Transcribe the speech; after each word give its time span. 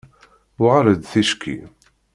Uɣal-d 0.63 1.01
ticki. 1.11 1.57